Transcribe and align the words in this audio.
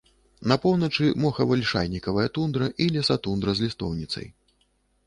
На 0.51 0.55
поўначы 0.63 1.05
мохава-лішайнікавая 1.25 2.27
тундра 2.39 2.71
і 2.87 2.89
лесатундра 2.97 3.51
з 3.63 3.69
лістоўніцай. 3.69 4.27